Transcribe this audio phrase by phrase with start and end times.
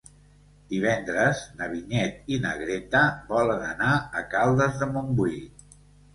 [0.69, 3.03] Divendres na Vinyet i na Greta
[3.35, 3.93] volen anar
[4.23, 5.39] a Caldes de Montbui.